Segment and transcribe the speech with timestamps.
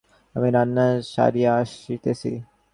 [0.35, 2.31] আমি রান্না সারিয়া আসিতেছি।